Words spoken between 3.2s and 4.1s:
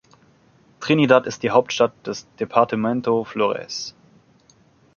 Flores.